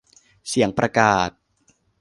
[0.47, 1.29] เสียงประกาศ